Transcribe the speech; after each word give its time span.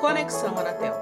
Conexão 0.00 0.56
Anatel. 0.56 0.94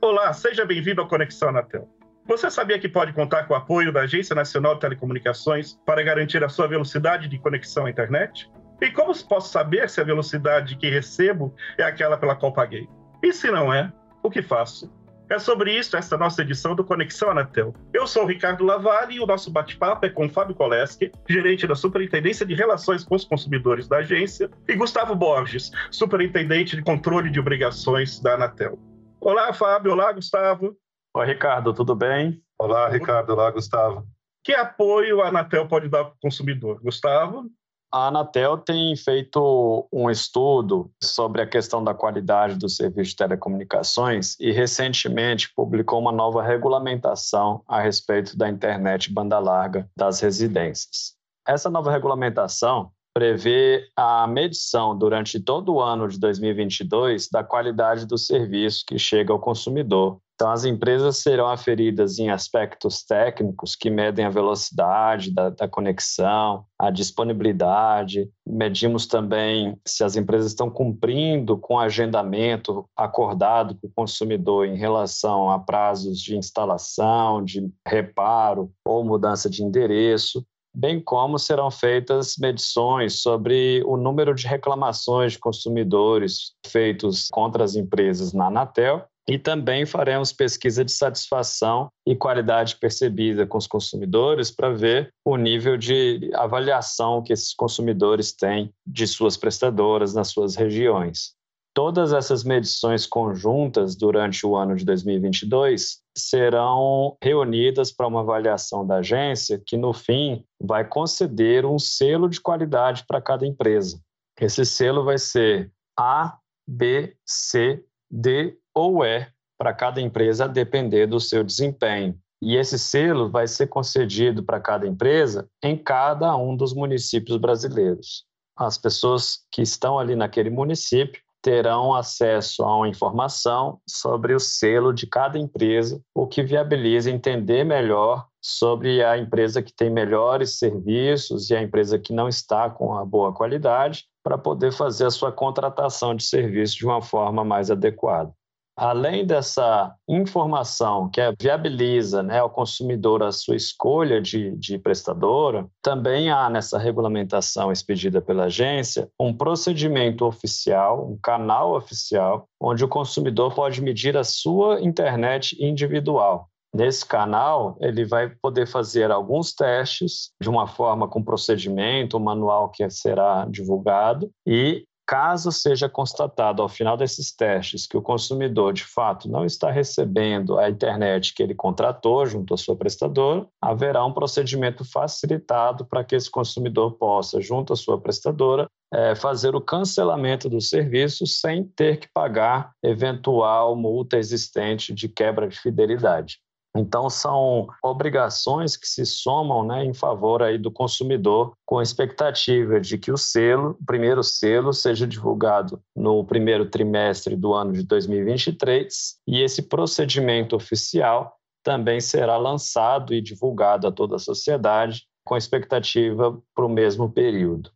Olá, 0.00 0.32
seja 0.32 0.64
bem-vindo 0.64 1.02
ao 1.02 1.06
Conexão 1.06 1.50
Anatel. 1.50 1.86
Você 2.26 2.50
sabia 2.50 2.78
que 2.78 2.88
pode 2.88 3.12
contar 3.12 3.44
com 3.44 3.52
o 3.52 3.56
apoio 3.56 3.92
da 3.92 4.00
Agência 4.00 4.34
Nacional 4.34 4.74
de 4.74 4.80
Telecomunicações 4.80 5.78
para 5.84 6.02
garantir 6.02 6.42
a 6.42 6.48
sua 6.48 6.66
velocidade 6.66 7.28
de 7.28 7.38
conexão 7.38 7.84
à 7.84 7.90
internet? 7.90 8.50
E 8.80 8.90
como 8.90 9.12
posso 9.28 9.52
saber 9.52 9.90
se 9.90 10.00
a 10.00 10.04
velocidade 10.04 10.76
que 10.76 10.88
recebo 10.88 11.54
é 11.76 11.82
aquela 11.82 12.16
pela 12.16 12.34
qual 12.34 12.54
paguei? 12.54 12.88
E 13.22 13.34
se 13.34 13.50
não 13.50 13.72
é, 13.72 13.92
o 14.22 14.30
que 14.30 14.40
faço? 14.40 14.90
É 15.32 15.38
sobre 15.38 15.72
isso 15.72 15.96
esta 15.96 16.18
nossa 16.18 16.42
edição 16.42 16.74
do 16.74 16.84
Conexão 16.84 17.30
Anatel. 17.30 17.74
Eu 17.90 18.06
sou 18.06 18.24
o 18.24 18.26
Ricardo 18.26 18.62
Lavalle 18.64 19.14
e 19.14 19.20
o 19.20 19.24
nosso 19.24 19.50
bate-papo 19.50 20.04
é 20.04 20.10
com 20.10 20.28
Fábio 20.28 20.54
Koleski, 20.54 21.10
gerente 21.26 21.66
da 21.66 21.74
Superintendência 21.74 22.44
de 22.44 22.52
Relações 22.52 23.02
com 23.02 23.14
os 23.14 23.24
Consumidores 23.24 23.88
da 23.88 23.96
agência, 23.96 24.50
e 24.68 24.74
Gustavo 24.74 25.14
Borges, 25.14 25.70
superintendente 25.90 26.76
de 26.76 26.82
controle 26.82 27.30
de 27.30 27.40
obrigações 27.40 28.20
da 28.20 28.34
Anatel. 28.34 28.78
Olá, 29.18 29.54
Fábio. 29.54 29.92
Olá, 29.92 30.12
Gustavo. 30.12 30.76
Oi, 31.16 31.26
Ricardo, 31.26 31.72
tudo 31.72 31.96
bem? 31.96 32.38
Olá, 32.58 32.90
Ricardo. 32.90 33.30
Olá, 33.30 33.50
Gustavo. 33.50 34.06
Que 34.44 34.52
apoio 34.52 35.22
a 35.22 35.28
Anatel 35.28 35.66
pode 35.66 35.88
dar 35.88 36.04
para 36.04 36.12
o 36.12 36.20
consumidor? 36.20 36.78
Gustavo? 36.82 37.46
A 37.94 38.06
Anatel 38.06 38.56
tem 38.56 38.96
feito 38.96 39.86
um 39.92 40.08
estudo 40.08 40.90
sobre 41.02 41.42
a 41.42 41.46
questão 41.46 41.84
da 41.84 41.92
qualidade 41.92 42.54
do 42.54 42.66
serviço 42.66 43.10
de 43.10 43.16
telecomunicações 43.16 44.34
e 44.40 44.50
recentemente 44.50 45.52
publicou 45.54 46.00
uma 46.00 46.10
nova 46.10 46.42
regulamentação 46.42 47.62
a 47.68 47.82
respeito 47.82 48.34
da 48.34 48.48
internet 48.48 49.12
banda 49.12 49.38
larga 49.38 49.86
das 49.94 50.20
residências. 50.20 51.14
Essa 51.46 51.68
nova 51.68 51.90
regulamentação 51.90 52.90
prevê 53.12 53.86
a 53.94 54.26
medição 54.26 54.96
durante 54.96 55.38
todo 55.38 55.74
o 55.74 55.80
ano 55.82 56.08
de 56.08 56.18
2022 56.18 57.28
da 57.28 57.44
qualidade 57.44 58.06
do 58.06 58.16
serviço 58.16 58.84
que 58.86 58.98
chega 58.98 59.34
ao 59.34 59.38
consumidor. 59.38 60.18
Então, 60.34 60.50
as 60.50 60.64
empresas 60.64 61.18
serão 61.18 61.48
aferidas 61.48 62.18
em 62.18 62.30
aspectos 62.30 63.04
técnicos 63.04 63.76
que 63.76 63.90
medem 63.90 64.24
a 64.24 64.30
velocidade 64.30 65.32
da, 65.32 65.50
da, 65.50 65.68
conexão, 65.68 66.64
a 66.78 66.90
disponibilidade. 66.90 68.28
Medimos 68.46 69.06
também 69.06 69.78
se 69.86 70.02
as 70.02 70.16
empresas 70.16 70.50
estão 70.50 70.68
cumprindo 70.68 71.56
com 71.56 71.74
o 71.74 71.78
agendamento 71.78 72.84
acordado 72.96 73.76
com 73.76 73.86
o 73.86 73.92
consumidor 73.94 74.66
em 74.66 74.76
relação 74.76 75.50
a 75.50 75.58
prazos 75.58 76.18
de 76.18 76.36
instalação, 76.36 77.44
de 77.44 77.70
reparo 77.86 78.72
ou 78.84 79.04
mudança 79.04 79.48
de 79.48 79.62
endereço 79.62 80.44
bem 80.74 81.00
como 81.00 81.38
serão 81.38 81.70
feitas 81.70 82.36
medições 82.38 83.20
sobre 83.20 83.82
o 83.84 83.96
número 83.96 84.34
de 84.34 84.46
reclamações 84.46 85.32
de 85.32 85.38
consumidores 85.38 86.54
feitos 86.66 87.28
contra 87.30 87.62
as 87.62 87.76
empresas 87.76 88.32
na 88.32 88.46
Anatel 88.46 89.06
e 89.28 89.38
também 89.38 89.86
faremos 89.86 90.32
pesquisa 90.32 90.84
de 90.84 90.92
satisfação 90.92 91.88
e 92.06 92.16
qualidade 92.16 92.76
percebida 92.76 93.46
com 93.46 93.56
os 93.56 93.66
consumidores 93.66 94.50
para 94.50 94.70
ver 94.70 95.12
o 95.24 95.36
nível 95.36 95.76
de 95.76 96.30
avaliação 96.34 97.22
que 97.22 97.32
esses 97.32 97.54
consumidores 97.54 98.32
têm 98.32 98.72
de 98.86 99.06
suas 99.06 99.36
prestadoras 99.36 100.14
nas 100.14 100.28
suas 100.28 100.56
regiões. 100.56 101.34
Todas 101.74 102.12
essas 102.12 102.44
medições 102.44 103.06
conjuntas 103.06 103.96
durante 103.96 104.44
o 104.46 104.54
ano 104.54 104.76
de 104.76 104.84
2022 104.84 106.02
serão 106.16 107.16
reunidas 107.22 107.90
para 107.90 108.06
uma 108.06 108.20
avaliação 108.20 108.86
da 108.86 108.96
agência 108.96 109.62
que, 109.64 109.78
no 109.78 109.94
fim, 109.94 110.44
vai 110.60 110.86
conceder 110.86 111.64
um 111.64 111.78
selo 111.78 112.28
de 112.28 112.40
qualidade 112.40 113.04
para 113.08 113.22
cada 113.22 113.46
empresa. 113.46 113.98
Esse 114.38 114.66
selo 114.66 115.02
vai 115.02 115.16
ser 115.16 115.72
A, 115.98 116.36
B, 116.68 117.16
C, 117.26 117.82
D 118.12 118.56
ou 118.74 119.04
E 119.04 119.26
para 119.58 119.72
cada 119.72 120.00
empresa, 120.00 120.44
a 120.44 120.48
depender 120.48 121.06
do 121.06 121.18
seu 121.18 121.42
desempenho. 121.42 122.18
E 122.42 122.56
esse 122.56 122.76
selo 122.78 123.30
vai 123.30 123.46
ser 123.46 123.68
concedido 123.68 124.42
para 124.42 124.60
cada 124.60 124.86
empresa 124.86 125.48
em 125.62 125.76
cada 125.76 126.36
um 126.36 126.56
dos 126.56 126.74
municípios 126.74 127.36
brasileiros. 127.36 128.24
As 128.56 128.76
pessoas 128.76 129.46
que 129.50 129.62
estão 129.62 129.98
ali 129.98 130.16
naquele 130.16 130.50
município 130.50 131.22
terão 131.40 131.94
acesso 131.94 132.62
a 132.62 132.76
uma 132.76 132.88
informação 132.88 133.80
sobre 133.88 134.34
o 134.34 134.40
selo 134.40 134.92
de 134.92 135.06
cada 135.06 135.38
empresa, 135.38 136.00
o 136.14 136.26
que 136.26 136.42
viabiliza 136.42 137.10
entender 137.10 137.64
melhor 137.64 138.26
sobre 138.40 139.04
a 139.04 139.18
empresa 139.18 139.62
que 139.62 139.72
tem 139.72 139.90
melhores 139.90 140.58
serviços 140.58 141.50
e 141.50 141.56
a 141.56 141.62
empresa 141.62 141.98
que 141.98 142.12
não 142.12 142.28
está 142.28 142.70
com 142.70 142.94
a 142.94 143.04
boa 143.04 143.32
qualidade, 143.32 144.04
para 144.22 144.38
poder 144.38 144.72
fazer 144.72 145.06
a 145.06 145.10
sua 145.10 145.32
contratação 145.32 146.14
de 146.14 146.24
serviço 146.24 146.76
de 146.76 146.86
uma 146.86 147.02
forma 147.02 147.44
mais 147.44 147.70
adequada 147.70 148.32
além 148.76 149.26
dessa 149.26 149.94
informação 150.08 151.08
que 151.10 151.20
viabiliza 151.40 152.22
né, 152.22 152.38
ao 152.38 152.50
consumidor 152.50 153.22
a 153.22 153.32
sua 153.32 153.56
escolha 153.56 154.20
de, 154.20 154.56
de 154.56 154.78
prestadora, 154.78 155.66
também 155.82 156.30
há 156.30 156.48
nessa 156.48 156.78
regulamentação 156.78 157.70
expedida 157.70 158.20
pela 158.20 158.44
agência 158.44 159.08
um 159.20 159.32
procedimento 159.32 160.24
oficial, 160.24 161.10
um 161.10 161.18
canal 161.22 161.76
oficial, 161.76 162.48
onde 162.60 162.84
o 162.84 162.88
consumidor 162.88 163.54
pode 163.54 163.80
medir 163.82 164.16
a 164.16 164.24
sua 164.24 164.80
internet 164.80 165.56
individual. 165.62 166.48
Nesse 166.74 167.04
canal, 167.04 167.76
ele 167.80 168.04
vai 168.04 168.30
poder 168.40 168.66
fazer 168.66 169.10
alguns 169.10 169.52
testes 169.52 170.30
de 170.40 170.48
uma 170.48 170.66
forma 170.66 171.06
com 171.06 171.22
procedimento, 171.22 172.16
um 172.16 172.20
manual 172.20 172.70
que 172.70 172.88
será 172.88 173.46
divulgado, 173.48 174.30
e 174.46 174.84
Caso 175.12 175.50
seja 175.50 175.88
constatado 175.88 176.62
ao 176.62 176.68
final 176.68 176.96
desses 176.96 177.34
testes 177.34 177.86
que 177.86 177.96
o 177.96 178.02
consumidor 178.02 178.72
de 178.72 178.84
fato 178.84 179.28
não 179.28 179.44
está 179.44 179.70
recebendo 179.70 180.58
a 180.58 180.70
internet 180.70 181.34
que 181.34 181.42
ele 181.42 181.54
contratou 181.54 182.24
junto 182.24 182.54
à 182.54 182.56
sua 182.56 182.76
prestadora, 182.76 183.46
haverá 183.60 184.04
um 184.06 184.12
procedimento 184.12 184.84
facilitado 184.84 185.84
para 185.84 186.04
que 186.04 186.14
esse 186.14 186.30
consumidor 186.30 186.92
possa, 186.92 187.40
junto 187.40 187.72
à 187.72 187.76
sua 187.76 188.00
prestadora, 188.00 188.66
é, 188.90 189.14
fazer 189.14 189.54
o 189.56 189.60
cancelamento 189.60 190.48
do 190.48 190.60
serviço 190.60 191.26
sem 191.26 191.64
ter 191.64 191.98
que 191.98 192.08
pagar 192.14 192.72
eventual 192.82 193.74
multa 193.74 194.16
existente 194.16 194.94
de 194.94 195.08
quebra 195.08 195.48
de 195.48 195.58
fidelidade. 195.58 196.38
Então, 196.74 197.10
são 197.10 197.68
obrigações 197.82 198.76
que 198.76 198.88
se 198.88 199.04
somam 199.04 199.62
né, 199.62 199.84
em 199.84 199.92
favor 199.92 200.42
aí 200.42 200.56
do 200.56 200.70
consumidor, 200.70 201.54
com 201.66 201.78
a 201.78 201.82
expectativa 201.82 202.80
de 202.80 202.96
que 202.96 203.12
o 203.12 203.18
selo, 203.18 203.76
o 203.78 203.84
primeiro 203.84 204.22
selo, 204.22 204.72
seja 204.72 205.06
divulgado 205.06 205.82
no 205.94 206.24
primeiro 206.24 206.64
trimestre 206.64 207.36
do 207.36 207.52
ano 207.52 207.72
de 207.72 207.82
2023 207.82 209.18
e 209.26 209.42
esse 209.42 209.62
procedimento 209.62 210.56
oficial 210.56 211.36
também 211.62 212.00
será 212.00 212.36
lançado 212.38 213.14
e 213.14 213.20
divulgado 213.20 213.86
a 213.86 213.92
toda 213.92 214.16
a 214.16 214.18
sociedade, 214.18 215.06
com 215.24 215.36
expectativa 215.36 216.36
para 216.54 216.66
o 216.66 216.68
mesmo 216.68 217.10
período. 217.10 217.70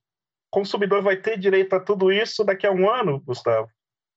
O 0.51 0.59
consumidor 0.59 1.03
vai 1.03 1.17
ter 1.17 1.39
direito 1.39 1.75
a 1.75 1.81
tudo 1.81 2.11
isso 2.11 2.43
daqui 2.45 2.67
a 2.67 2.73
um 2.73 2.91
ano, 2.91 3.21
Gustavo? 3.21 3.69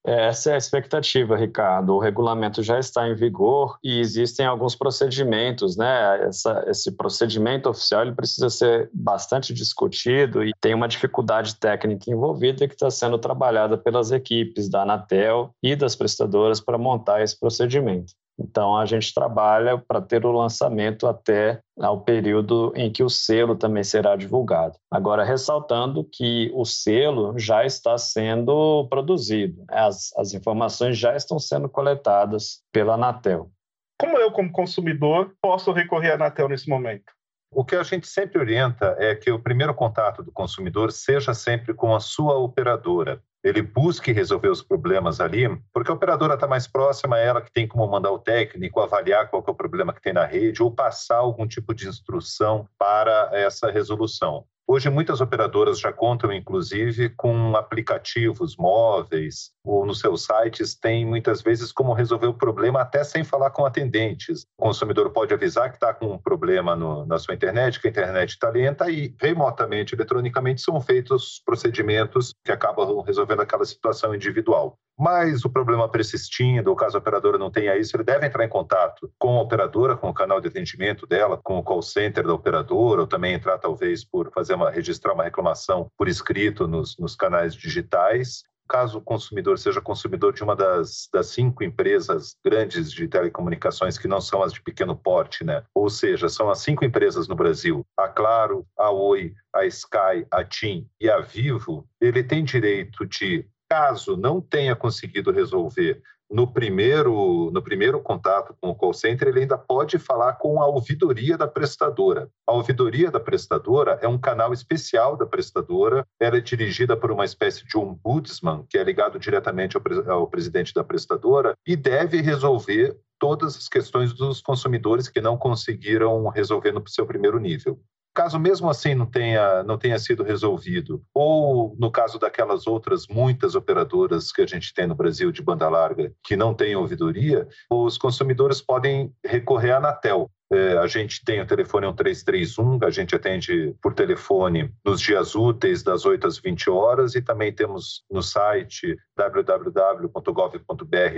Essa 0.05 0.51
é 0.51 0.53
a 0.53 0.57
expectativa, 0.57 1.35
Ricardo. 1.35 1.93
O 1.93 1.99
regulamento 1.99 2.63
já 2.63 2.79
está 2.79 3.07
em 3.07 3.15
vigor 3.15 3.77
e 3.83 3.99
existem 3.99 4.45
alguns 4.45 4.73
procedimentos, 4.75 5.75
né? 5.75 6.25
Essa, 6.25 6.63
esse 6.67 6.91
procedimento 6.91 7.69
oficial 7.69 8.03
ele 8.03 8.15
precisa 8.15 8.49
ser 8.49 8.89
bastante 8.93 9.53
discutido 9.53 10.43
e 10.43 10.51
tem 10.61 10.73
uma 10.73 10.87
dificuldade 10.87 11.55
técnica 11.55 12.09
envolvida 12.09 12.67
que 12.67 12.73
está 12.73 12.89
sendo 12.89 13.17
trabalhada 13.17 13.77
pelas 13.77 14.11
equipes 14.11 14.69
da 14.69 14.83
Anatel 14.83 15.53
e 15.61 15.75
das 15.75 15.95
prestadoras 15.95 16.61
para 16.61 16.77
montar 16.77 17.21
esse 17.21 17.37
procedimento. 17.37 18.13
Então, 18.39 18.77
a 18.77 18.85
gente 18.85 19.13
trabalha 19.13 19.77
para 19.77 20.01
ter 20.01 20.25
o 20.25 20.31
lançamento 20.31 21.05
até 21.05 21.59
ao 21.77 22.01
período 22.01 22.71
em 22.75 22.91
que 22.91 23.03
o 23.03 23.09
selo 23.09 23.55
também 23.55 23.83
será 23.83 24.15
divulgado. 24.15 24.77
Agora, 24.89 25.23
ressaltando 25.23 26.03
que 26.03 26.49
o 26.53 26.63
selo 26.63 27.37
já 27.37 27.65
está 27.65 27.97
sendo 27.97 28.87
produzido, 28.89 29.59
né? 29.59 29.65
as, 29.69 30.15
as 30.17 30.33
informações 30.33 30.97
já 30.97 31.15
estão 31.15 31.37
sendo 31.37 31.67
coletadas 31.67 32.61
pela 32.71 32.93
Anatel. 32.93 33.51
Como 33.99 34.17
eu, 34.17 34.31
como 34.31 34.51
consumidor, 34.51 35.33
posso 35.41 35.73
recorrer 35.73 36.11
à 36.11 36.15
Anatel 36.15 36.47
nesse 36.47 36.69
momento? 36.69 37.11
O 37.51 37.65
que 37.65 37.75
a 37.75 37.83
gente 37.83 38.07
sempre 38.07 38.39
orienta 38.39 38.95
é 38.99 39.15
que 39.15 39.31
o 39.31 39.41
primeiro 39.41 39.73
contato 39.73 40.21
do 40.23 40.31
consumidor 40.31 40.91
seja 40.91 41.33
sempre 41.33 41.73
com 41.73 41.95
a 41.95 41.99
sua 41.99 42.37
operadora 42.37 43.21
ele 43.43 43.61
busque 43.61 44.11
resolver 44.11 44.49
os 44.49 44.61
problemas 44.61 45.19
ali, 45.19 45.47
porque 45.73 45.91
a 45.91 45.93
operadora 45.93 46.33
está 46.33 46.47
mais 46.47 46.67
próxima, 46.67 47.19
é 47.19 47.25
ela 47.25 47.41
que 47.41 47.51
tem 47.51 47.67
como 47.67 47.87
mandar 47.87 48.11
o 48.11 48.19
técnico, 48.19 48.81
avaliar 48.81 49.29
qual 49.29 49.43
é 49.47 49.51
o 49.51 49.55
problema 49.55 49.93
que 49.93 50.01
tem 50.01 50.13
na 50.13 50.25
rede 50.25 50.61
ou 50.61 50.71
passar 50.71 51.17
algum 51.17 51.47
tipo 51.47 51.73
de 51.73 51.87
instrução 51.87 52.67
para 52.77 53.29
essa 53.33 53.71
resolução. 53.71 54.45
Hoje, 54.71 54.87
muitas 54.87 55.19
operadoras 55.19 55.79
já 55.79 55.91
contam, 55.91 56.31
inclusive, 56.31 57.09
com 57.09 57.55
aplicativos 57.55 58.55
móveis 58.55 59.51
ou 59.69 59.85
nos 59.85 59.99
seus 59.99 60.25
sites 60.25 60.73
tem 60.73 61.05
muitas 61.05 61.41
vezes 61.43 61.71
como 61.71 61.93
resolver 61.93 62.25
o 62.27 62.33
problema 62.33 62.81
até 62.81 63.03
sem 63.03 63.23
falar 63.23 63.51
com 63.51 63.65
atendentes. 63.65 64.45
O 64.57 64.63
consumidor 64.63 65.11
pode 65.11 65.33
avisar 65.33 65.69
que 65.69 65.75
está 65.75 65.93
com 65.93 66.07
um 66.07 66.17
problema 66.17 66.75
no, 66.75 67.05
na 67.05 67.19
sua 67.19 67.35
internet, 67.35 67.79
que 67.79 67.87
a 67.87 67.91
internet 67.91 68.31
está 68.31 68.49
lenta 68.49 68.89
e 68.89 69.13
remotamente, 69.21 69.93
eletronicamente, 69.93 70.61
são 70.61 70.81
feitos 70.81 71.41
procedimentos 71.45 72.33
que 72.43 72.51
acabam 72.51 73.01
resolvendo 73.01 73.41
aquela 73.41 73.63
situação 73.63 74.15
individual. 74.15 74.75
Mas 74.99 75.45
o 75.45 75.49
problema 75.49 75.87
persistindo, 75.87 76.69
ou 76.69 76.75
caso 76.75 76.97
a 76.97 76.99
operadora 76.99 77.37
não 77.37 77.49
tenha 77.49 77.77
isso, 77.77 77.95
ele 77.95 78.03
deve 78.03 78.25
entrar 78.25 78.43
em 78.43 78.49
contato 78.49 79.09
com 79.17 79.37
a 79.37 79.41
operadora, 79.41 79.95
com 79.95 80.09
o 80.09 80.13
canal 80.13 80.41
de 80.41 80.49
atendimento 80.49 81.07
dela, 81.07 81.39
com 81.41 81.57
o 81.57 81.63
call 81.63 81.81
center 81.81 82.27
da 82.27 82.33
operadora, 82.33 83.01
ou 83.01 83.07
também 83.07 83.33
entrar 83.33 83.57
talvez 83.59 84.03
por 84.03 84.29
fazer 84.33 84.55
uma, 84.55 84.69
registrar 84.69 85.13
uma 85.13 85.23
reclamação 85.23 85.89
por 85.97 86.09
escrito 86.09 86.67
nos, 86.67 86.97
nos 86.97 87.15
canais 87.15 87.55
digitais. 87.55 88.43
Caso 88.69 88.99
o 88.99 89.01
consumidor 89.01 89.57
seja 89.57 89.81
consumidor 89.81 90.31
de 90.31 90.43
uma 90.43 90.55
das, 90.55 91.09
das 91.11 91.27
cinco 91.27 91.63
empresas 91.63 92.35
grandes 92.45 92.91
de 92.91 93.07
telecomunicações 93.07 93.97
que 93.97 94.07
não 94.07 94.21
são 94.21 94.43
as 94.43 94.53
de 94.53 94.61
pequeno 94.61 94.95
porte, 94.95 95.43
né? 95.43 95.63
Ou 95.73 95.89
seja, 95.89 96.29
são 96.29 96.49
as 96.51 96.59
cinco 96.59 96.85
empresas 96.85 97.27
no 97.27 97.35
Brasil: 97.35 97.83
a 97.97 98.07
Claro, 98.07 98.67
a 98.77 98.91
Oi, 98.91 99.33
a 99.53 99.65
Sky, 99.65 100.25
a 100.31 100.43
TIM 100.43 100.87
e 101.01 101.09
a 101.09 101.19
Vivo. 101.19 101.89
Ele 101.99 102.23
tem 102.23 102.43
direito 102.43 103.05
de 103.05 103.45
caso 103.69 104.17
não 104.17 104.41
tenha 104.41 104.75
conseguido 104.75 105.31
resolver 105.31 106.01
no 106.29 106.51
primeiro, 106.51 107.49
no 107.51 107.61
primeiro 107.61 107.99
contato 107.99 108.55
com 108.61 108.69
o 108.69 108.75
call 108.75 108.93
center, 108.93 109.27
ele 109.27 109.41
ainda 109.41 109.57
pode 109.57 109.97
falar 109.97 110.33
com 110.33 110.61
a 110.61 110.67
ouvidoria 110.67 111.37
da 111.37 111.47
prestadora. 111.47 112.29
A 112.45 112.53
ouvidoria 112.53 113.09
da 113.09 113.19
prestadora 113.19 113.97
é 114.01 114.07
um 114.07 114.17
canal 114.17 114.53
especial 114.53 115.17
da 115.17 115.25
prestadora, 115.25 116.05
ela 116.19 116.37
é 116.37 116.41
dirigida 116.41 116.95
por 116.95 117.11
uma 117.11 117.25
espécie 117.25 117.65
de 117.65 117.77
ombudsman, 117.77 118.65
que 118.69 118.77
é 118.77 118.83
ligado 118.83 119.17
diretamente 119.17 119.75
ao, 119.75 120.11
ao 120.11 120.27
presidente 120.27 120.73
da 120.73 120.83
prestadora, 120.83 121.55
e 121.65 121.75
deve 121.75 122.21
resolver 122.21 122.95
todas 123.17 123.57
as 123.57 123.67
questões 123.67 124.13
dos 124.13 124.39
consumidores 124.41 125.09
que 125.09 125.19
não 125.19 125.37
conseguiram 125.37 126.27
resolver 126.29 126.71
no 126.71 126.83
seu 126.87 127.05
primeiro 127.05 127.39
nível 127.39 127.79
caso 128.13 128.39
mesmo 128.39 128.69
assim 128.69 128.93
não 128.93 129.05
tenha, 129.05 129.63
não 129.63 129.77
tenha 129.77 129.97
sido 129.97 130.23
resolvido, 130.23 131.01
ou 131.13 131.75
no 131.79 131.91
caso 131.91 132.19
daquelas 132.19 132.67
outras 132.67 133.07
muitas 133.07 133.55
operadoras 133.55 134.31
que 134.31 134.41
a 134.41 134.47
gente 134.47 134.73
tem 134.73 134.87
no 134.87 134.95
Brasil 134.95 135.31
de 135.31 135.41
banda 135.41 135.69
larga 135.69 136.11
que 136.23 136.35
não 136.35 136.53
têm 136.53 136.75
ouvidoria, 136.75 137.47
os 137.69 137.97
consumidores 137.97 138.61
podem 138.61 139.13
recorrer 139.25 139.71
à 139.71 139.77
Anatel. 139.77 140.29
É, 140.51 140.77
a 140.77 140.87
gente 140.87 141.23
tem 141.23 141.39
o 141.41 141.45
telefone 141.45 141.85
1331, 141.85 142.79
a 142.83 142.89
gente 142.89 143.15
atende 143.15 143.75
por 143.79 143.93
telefone 143.93 144.73
nos 144.83 144.99
dias 144.99 145.35
úteis, 145.35 145.83
das 145.83 146.05
8 146.05 146.25
às 146.25 146.39
20 146.39 146.71
horas, 146.71 147.13
e 147.13 147.21
também 147.21 147.53
temos 147.53 148.03
no 148.09 148.23
site 148.23 148.97
www.gov.br 149.15 150.67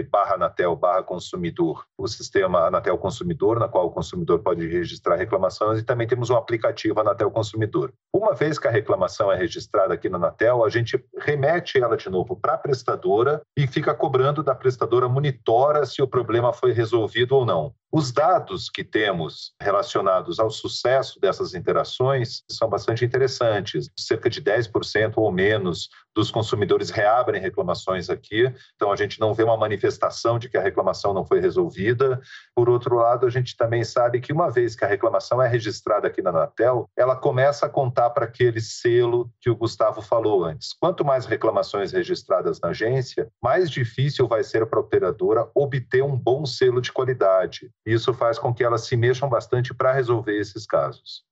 barra 0.09 0.35
Anatel 0.35 0.75
barra 0.75 1.01
consumidor, 1.03 1.85
o 1.97 2.07
sistema 2.07 2.67
Anatel 2.67 2.97
Consumidor, 2.97 3.57
na 3.57 3.69
qual 3.69 3.87
o 3.87 3.91
consumidor 3.91 4.39
pode 4.39 4.67
registrar 4.67 5.15
reclamações, 5.15 5.79
e 5.79 5.83
também 5.83 6.07
temos 6.07 6.29
um 6.29 6.35
aplicativo 6.35 6.99
Anatel 6.99 7.31
Consumidor. 7.31 7.93
Uma 8.13 8.33
vez 8.33 8.59
que 8.59 8.67
a 8.67 8.71
reclamação 8.71 9.31
é 9.31 9.37
registrada 9.37 9.93
aqui 9.93 10.09
na 10.09 10.17
Anatel, 10.17 10.65
a 10.65 10.69
gente 10.69 11.01
remete 11.17 11.81
ela 11.81 11.95
de 11.95 12.09
novo 12.09 12.35
para 12.35 12.55
a 12.55 12.57
prestadora 12.57 13.41
e 13.57 13.65
fica 13.65 13.95
cobrando 13.95 14.43
da 14.43 14.53
prestadora, 14.53 15.07
monitora 15.07 15.85
se 15.85 16.01
o 16.01 16.07
problema 16.07 16.51
foi 16.51 16.73
resolvido 16.73 17.35
ou 17.35 17.45
não. 17.45 17.73
Os 17.93 18.09
dados 18.09 18.69
que 18.69 18.85
temos 18.85 19.53
relacionados 19.61 20.39
ao 20.39 20.49
sucesso 20.49 21.19
dessas 21.19 21.53
interações 21.53 22.41
são 22.49 22.69
bastante 22.69 23.03
interessantes. 23.03 23.89
Cerca 23.99 24.29
de 24.29 24.41
10% 24.41 25.13
ou 25.17 25.29
menos 25.29 25.89
dos 26.15 26.31
consumidores 26.31 26.89
reabrem 26.89 27.41
reclamações 27.41 28.09
aqui, 28.09 28.53
então 28.75 28.91
a 28.91 28.95
gente 28.95 29.19
não 29.19 29.33
vê 29.33 29.43
uma 29.43 29.55
manifestação 29.55 30.37
de 30.37 30.49
que 30.49 30.57
a 30.57 30.61
reclamação 30.61 31.13
não 31.13 31.25
foi 31.25 31.39
resolvida. 31.39 32.21
Por 32.55 32.69
outro 32.69 32.95
lado, 32.95 33.25
a 33.25 33.29
gente 33.29 33.55
também 33.55 33.83
sabe 33.83 34.19
que 34.19 34.33
uma 34.33 34.49
vez 34.49 34.75
que 34.75 34.83
a 34.83 34.87
reclamação 34.87 35.41
é 35.41 35.47
registrada 35.47 36.07
aqui 36.07 36.21
na 36.21 36.29
Anatel, 36.29 36.89
ela 36.97 37.15
começa 37.15 37.65
a 37.65 37.69
contar 37.69 38.09
para 38.09 38.25
aquele 38.25 38.59
selo 38.59 39.31
que 39.39 39.49
o 39.49 39.55
Gustavo 39.55 40.01
falou 40.01 40.43
antes. 40.43 40.73
Quanto 40.79 41.05
mais 41.05 41.25
reclamações 41.25 41.91
registradas 41.91 42.59
na 42.59 42.69
agência, 42.69 43.29
mais 43.41 43.69
difícil 43.69 44.27
vai 44.27 44.43
ser 44.43 44.65
para 44.65 44.79
a 44.79 44.81
operadora 44.81 45.49
obter 45.55 46.03
um 46.03 46.15
bom 46.15 46.45
selo 46.45 46.81
de 46.81 46.91
qualidade. 46.91 47.69
Isso 47.85 48.13
faz 48.13 48.37
com 48.37 48.53
que 48.53 48.63
elas 48.63 48.85
se 48.85 48.95
mexam 48.95 49.27
bastante 49.29 49.73
para 49.73 49.93
resolver 49.93 50.37
esses 50.39 50.65
casos. 50.65 51.23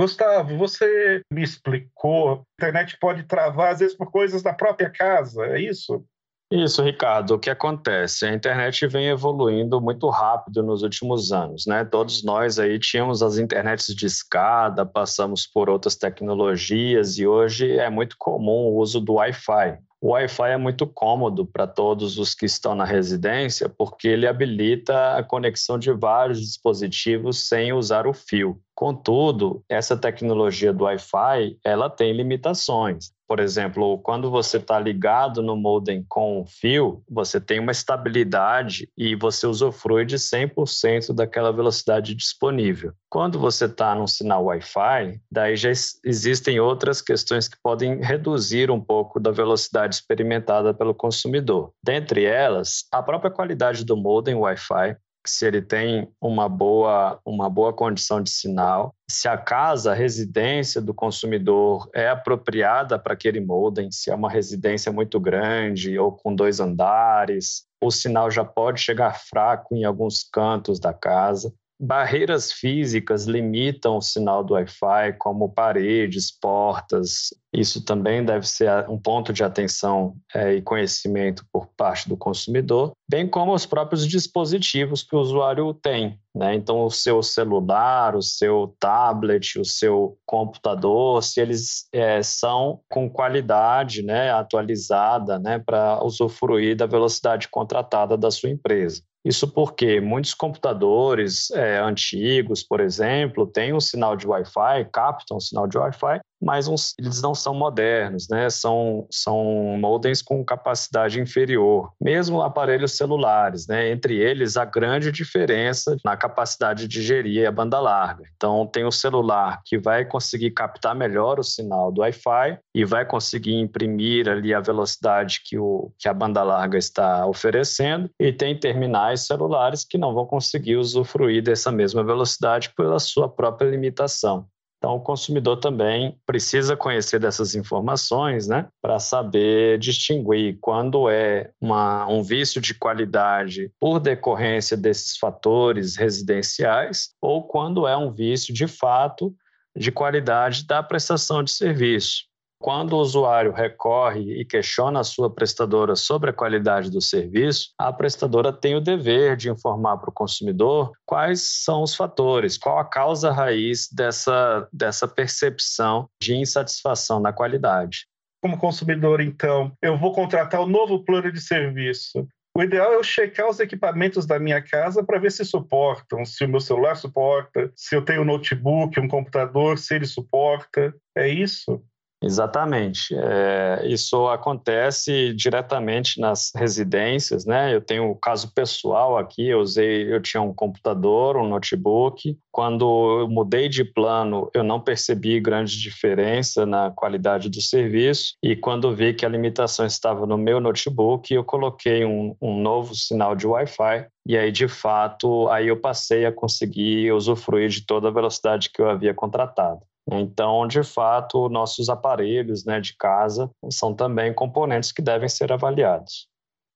Gustavo, 0.00 0.56
você 0.56 1.22
me 1.32 1.42
explicou, 1.42 2.34
a 2.40 2.42
internet 2.58 2.98
pode 2.98 3.24
travar 3.24 3.72
às 3.72 3.80
vezes 3.80 3.96
por 3.96 4.10
coisas 4.10 4.42
da 4.42 4.52
própria 4.52 4.90
casa, 4.90 5.44
é 5.46 5.60
isso? 5.60 6.04
Isso, 6.50 6.82
Ricardo. 6.82 7.34
O 7.34 7.38
que 7.38 7.48
acontece? 7.48 8.26
A 8.26 8.34
internet 8.34 8.86
vem 8.86 9.08
evoluindo 9.08 9.80
muito 9.80 10.10
rápido 10.10 10.62
nos 10.62 10.82
últimos 10.82 11.32
anos, 11.32 11.64
né? 11.66 11.82
Todos 11.82 12.22
nós 12.22 12.58
aí 12.58 12.78
tínhamos 12.78 13.22
as 13.22 13.38
internets 13.38 13.94
de 13.94 14.04
escada, 14.04 14.84
passamos 14.84 15.46
por 15.46 15.70
outras 15.70 15.96
tecnologias 15.96 17.16
e 17.16 17.26
hoje 17.26 17.78
é 17.78 17.88
muito 17.88 18.16
comum 18.18 18.66
o 18.66 18.76
uso 18.76 19.00
do 19.00 19.14
Wi-Fi. 19.14 19.78
O 20.04 20.14
Wi-Fi 20.14 20.50
é 20.50 20.56
muito 20.56 20.84
cômodo 20.84 21.46
para 21.46 21.64
todos 21.64 22.18
os 22.18 22.34
que 22.34 22.44
estão 22.44 22.74
na 22.74 22.84
residência, 22.84 23.68
porque 23.68 24.08
ele 24.08 24.26
habilita 24.26 25.16
a 25.16 25.22
conexão 25.22 25.78
de 25.78 25.92
vários 25.92 26.40
dispositivos 26.40 27.46
sem 27.46 27.72
usar 27.72 28.04
o 28.04 28.12
fio. 28.12 28.60
Contudo, 28.74 29.62
essa 29.68 29.96
tecnologia 29.96 30.72
do 30.72 30.82
Wi-Fi, 30.82 31.56
ela 31.64 31.88
tem 31.88 32.12
limitações. 32.12 33.12
Por 33.32 33.40
exemplo, 33.40 33.98
quando 34.00 34.30
você 34.30 34.58
está 34.58 34.78
ligado 34.78 35.40
no 35.40 35.56
modem 35.56 36.04
com 36.06 36.44
fio, 36.46 37.02
você 37.08 37.40
tem 37.40 37.60
uma 37.60 37.72
estabilidade 37.72 38.86
e 38.94 39.16
você 39.16 39.46
usufrui 39.46 40.04
de 40.04 40.16
100% 40.18 41.14
daquela 41.14 41.50
velocidade 41.50 42.14
disponível. 42.14 42.92
Quando 43.08 43.38
você 43.38 43.64
está 43.64 43.94
num 43.94 44.06
sinal 44.06 44.44
Wi-Fi, 44.44 45.18
daí 45.30 45.56
já 45.56 45.70
existem 46.04 46.60
outras 46.60 47.00
questões 47.00 47.48
que 47.48 47.56
podem 47.62 48.02
reduzir 48.02 48.70
um 48.70 48.78
pouco 48.78 49.18
da 49.18 49.30
velocidade 49.30 49.94
experimentada 49.94 50.74
pelo 50.74 50.94
consumidor. 50.94 51.72
Dentre 51.82 52.26
elas, 52.26 52.84
a 52.92 53.02
própria 53.02 53.30
qualidade 53.30 53.82
do 53.82 53.96
modem 53.96 54.34
Wi-Fi, 54.34 54.94
se 55.26 55.46
ele 55.46 55.62
tem 55.62 56.08
uma 56.20 56.48
boa, 56.48 57.20
uma 57.24 57.48
boa 57.48 57.72
condição 57.72 58.22
de 58.22 58.30
sinal, 58.30 58.94
se 59.08 59.28
a 59.28 59.36
casa, 59.36 59.92
a 59.92 59.94
residência 59.94 60.80
do 60.80 60.94
consumidor 60.94 61.88
é 61.94 62.08
apropriada 62.08 62.98
para 62.98 63.12
aquele 63.12 63.40
modem, 63.40 63.90
se 63.90 64.10
é 64.10 64.14
uma 64.14 64.30
residência 64.30 64.90
muito 64.90 65.20
grande 65.20 65.98
ou 65.98 66.12
com 66.12 66.34
dois 66.34 66.60
andares, 66.60 67.64
o 67.82 67.90
sinal 67.90 68.30
já 68.30 68.44
pode 68.44 68.80
chegar 68.80 69.18
fraco 69.18 69.74
em 69.74 69.84
alguns 69.84 70.22
cantos 70.22 70.78
da 70.78 70.94
casa. 70.94 71.52
Barreiras 71.84 72.52
físicas 72.52 73.24
limitam 73.24 73.96
o 73.96 74.00
sinal 74.00 74.44
do 74.44 74.54
Wi-Fi, 74.54 75.14
como 75.18 75.52
paredes, 75.52 76.30
portas. 76.30 77.34
Isso 77.52 77.84
também 77.84 78.24
deve 78.24 78.46
ser 78.46 78.88
um 78.88 78.96
ponto 78.96 79.32
de 79.32 79.42
atenção 79.42 80.14
é, 80.32 80.54
e 80.54 80.62
conhecimento 80.62 81.44
por 81.52 81.66
parte 81.76 82.08
do 82.08 82.16
consumidor, 82.16 82.92
bem 83.10 83.28
como 83.28 83.52
os 83.52 83.66
próprios 83.66 84.06
dispositivos 84.06 85.02
que 85.02 85.16
o 85.16 85.18
usuário 85.18 85.74
tem. 85.74 86.20
Né? 86.32 86.54
Então, 86.54 86.84
o 86.84 86.90
seu 86.90 87.20
celular, 87.20 88.14
o 88.14 88.22
seu 88.22 88.76
tablet, 88.78 89.58
o 89.58 89.64
seu 89.64 90.16
computador, 90.24 91.20
se 91.20 91.40
eles 91.40 91.88
é, 91.92 92.22
são 92.22 92.80
com 92.88 93.10
qualidade 93.10 94.04
né, 94.04 94.30
atualizada 94.30 95.36
né, 95.36 95.58
para 95.58 96.00
usufruir 96.04 96.76
da 96.76 96.86
velocidade 96.86 97.48
contratada 97.48 98.16
da 98.16 98.30
sua 98.30 98.50
empresa. 98.50 99.02
Isso 99.24 99.46
porque 99.46 100.00
muitos 100.00 100.34
computadores 100.34 101.50
é, 101.52 101.78
antigos, 101.78 102.62
por 102.62 102.80
exemplo, 102.80 103.46
têm 103.46 103.72
um 103.72 103.80
sinal 103.80 104.16
de 104.16 104.26
Wi-Fi, 104.26 104.88
captam 104.92 105.36
um 105.36 105.40
sinal 105.40 105.68
de 105.68 105.78
Wi-Fi, 105.78 106.20
mas 106.42 106.66
uns, 106.66 106.94
eles 106.98 107.22
não 107.22 107.34
são 107.34 107.54
modernos, 107.54 108.28
né? 108.28 108.50
São, 108.50 109.06
são 109.10 109.44
modems 109.78 110.20
com 110.20 110.44
capacidade 110.44 111.20
inferior. 111.20 111.92
Mesmo 112.00 112.42
aparelhos 112.42 112.96
celulares, 112.96 113.66
né? 113.66 113.90
Entre 113.90 114.16
eles, 114.18 114.56
a 114.56 114.64
grande 114.64 115.12
diferença 115.12 115.96
na 116.04 116.16
capacidade 116.16 116.88
de 116.88 117.02
gerir 117.02 117.46
a 117.46 117.52
banda 117.52 117.78
larga. 117.78 118.24
Então, 118.36 118.66
tem 118.66 118.84
o 118.84 118.90
celular 118.90 119.60
que 119.64 119.78
vai 119.78 120.04
conseguir 120.04 120.50
captar 120.50 120.94
melhor 120.94 121.38
o 121.38 121.44
sinal 121.44 121.92
do 121.92 122.00
Wi-Fi 122.00 122.58
e 122.74 122.84
vai 122.84 123.04
conseguir 123.04 123.54
imprimir 123.54 124.28
ali 124.28 124.52
a 124.52 124.60
velocidade 124.60 125.42
que, 125.44 125.58
o, 125.58 125.92
que 125.98 126.08
a 126.08 126.14
banda 126.14 126.42
larga 126.42 126.76
está 126.76 127.26
oferecendo, 127.26 128.10
e 128.18 128.32
tem 128.32 128.58
terminais 128.58 129.26
celulares 129.26 129.84
que 129.84 129.98
não 129.98 130.14
vão 130.14 130.26
conseguir 130.26 130.76
usufruir 130.76 131.42
dessa 131.42 131.70
mesma 131.70 132.02
velocidade 132.02 132.72
pela 132.76 132.98
sua 132.98 133.28
própria 133.28 133.68
limitação. 133.68 134.46
Então, 134.82 134.96
o 134.96 135.00
consumidor 135.00 135.58
também 135.58 136.18
precisa 136.26 136.76
conhecer 136.76 137.20
dessas 137.20 137.54
informações, 137.54 138.48
né, 138.48 138.66
para 138.82 138.98
saber 138.98 139.78
distinguir 139.78 140.58
quando 140.60 141.08
é 141.08 141.52
uma, 141.60 142.04
um 142.08 142.20
vício 142.20 142.60
de 142.60 142.74
qualidade 142.74 143.70
por 143.78 144.00
decorrência 144.00 144.76
desses 144.76 145.16
fatores 145.16 145.94
residenciais 145.94 147.10
ou 147.20 147.44
quando 147.44 147.86
é 147.86 147.96
um 147.96 148.10
vício 148.10 148.52
de 148.52 148.66
fato 148.66 149.32
de 149.76 149.92
qualidade 149.92 150.66
da 150.66 150.82
prestação 150.82 151.44
de 151.44 151.52
serviço. 151.52 152.24
Quando 152.62 152.92
o 152.92 153.00
usuário 153.00 153.50
recorre 153.50 154.40
e 154.40 154.44
questiona 154.44 155.00
a 155.00 155.04
sua 155.04 155.28
prestadora 155.28 155.96
sobre 155.96 156.30
a 156.30 156.32
qualidade 156.32 156.92
do 156.92 157.00
serviço, 157.00 157.70
a 157.76 157.92
prestadora 157.92 158.52
tem 158.52 158.76
o 158.76 158.80
dever 158.80 159.36
de 159.36 159.50
informar 159.50 159.96
para 159.98 160.10
o 160.10 160.12
consumidor 160.12 160.92
quais 161.04 161.64
são 161.64 161.82
os 161.82 161.96
fatores, 161.96 162.56
qual 162.56 162.78
a 162.78 162.84
causa 162.84 163.32
raiz 163.32 163.88
dessa, 163.92 164.68
dessa 164.72 165.08
percepção 165.08 166.08
de 166.22 166.36
insatisfação 166.36 167.18
na 167.18 167.32
qualidade. 167.32 168.06
Como 168.40 168.56
consumidor, 168.56 169.20
então, 169.20 169.72
eu 169.82 169.98
vou 169.98 170.12
contratar 170.12 170.60
o 170.60 170.64
um 170.64 170.68
novo 170.68 171.04
plano 171.04 171.32
de 171.32 171.40
serviço. 171.40 172.24
O 172.56 172.62
ideal 172.62 172.92
é 172.92 172.94
eu 172.94 173.02
checar 173.02 173.48
os 173.48 173.58
equipamentos 173.58 174.24
da 174.24 174.38
minha 174.38 174.62
casa 174.62 175.02
para 175.02 175.18
ver 175.18 175.32
se 175.32 175.44
suportam, 175.44 176.24
se 176.24 176.44
o 176.44 176.48
meu 176.48 176.60
celular 176.60 176.94
suporta, 176.94 177.72
se 177.74 177.96
eu 177.96 178.04
tenho 178.04 178.22
um 178.22 178.26
notebook, 178.26 179.00
um 179.00 179.08
computador, 179.08 179.78
se 179.78 179.96
ele 179.96 180.06
suporta. 180.06 180.94
É 181.16 181.28
isso? 181.28 181.82
Exatamente. 182.22 183.14
É, 183.14 183.82
isso 183.86 184.28
acontece 184.28 185.34
diretamente 185.34 186.20
nas 186.20 186.52
residências, 186.54 187.44
né? 187.44 187.74
Eu 187.74 187.80
tenho 187.80 188.10
o 188.10 188.16
caso 188.16 188.52
pessoal 188.54 189.18
aqui, 189.18 189.48
eu 189.48 189.58
usei, 189.58 190.12
eu 190.12 190.22
tinha 190.22 190.40
um 190.40 190.54
computador, 190.54 191.36
um 191.36 191.48
notebook. 191.48 192.38
Quando 192.50 193.20
eu 193.20 193.28
mudei 193.28 193.68
de 193.68 193.84
plano, 193.84 194.48
eu 194.54 194.62
não 194.62 194.80
percebi 194.80 195.40
grande 195.40 195.78
diferença 195.80 196.64
na 196.64 196.90
qualidade 196.90 197.48
do 197.48 197.60
serviço 197.60 198.34
e 198.42 198.54
quando 198.54 198.94
vi 198.94 199.14
que 199.14 199.26
a 199.26 199.28
limitação 199.28 199.84
estava 199.84 200.26
no 200.26 200.38
meu 200.38 200.60
notebook, 200.60 201.32
eu 201.34 201.42
coloquei 201.42 202.04
um, 202.04 202.36
um 202.40 202.60
novo 202.60 202.94
sinal 202.94 203.34
de 203.34 203.46
Wi-Fi 203.46 204.06
e 204.24 204.36
aí, 204.36 204.52
de 204.52 204.68
fato, 204.68 205.48
aí 205.48 205.66
eu 205.66 205.80
passei 205.80 206.24
a 206.24 206.32
conseguir 206.32 207.10
usufruir 207.12 207.68
de 207.68 207.84
toda 207.84 208.08
a 208.08 208.12
velocidade 208.12 208.70
que 208.70 208.80
eu 208.80 208.88
havia 208.88 209.12
contratado. 209.12 209.80
Então, 210.10 210.66
de 210.66 210.82
fato, 210.82 211.48
nossos 211.48 211.88
aparelhos 211.88 212.64
né, 212.64 212.80
de 212.80 212.96
casa 212.96 213.48
são 213.70 213.94
também 213.94 214.34
componentes 214.34 214.92
que 214.92 215.00
devem 215.00 215.28
ser 215.28 215.52
avaliados. 215.52 216.26